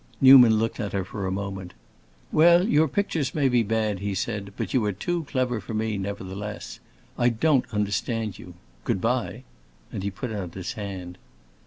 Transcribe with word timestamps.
Newman 0.19 0.57
looked 0.57 0.79
at 0.79 0.93
her 0.93 1.25
a 1.27 1.31
moment. 1.31 1.73
"Well, 2.31 2.67
your 2.67 2.87
pictures 2.87 3.35
may 3.35 3.47
be 3.49 3.61
bad," 3.61 3.99
he 3.99 4.15
said, 4.15 4.51
"but 4.57 4.73
you 4.73 4.83
are 4.85 4.91
too 4.91 5.25
clever 5.25 5.61
for 5.61 5.75
me, 5.75 5.95
nevertheless. 5.99 6.79
I 7.19 7.29
don't 7.29 7.71
understand 7.71 8.39
you. 8.39 8.55
Good 8.83 8.99
bye!" 8.99 9.43
And 9.93 10.01
he 10.01 10.09
put 10.09 10.31
out 10.31 10.55
his 10.55 10.73
hand. 10.73 11.19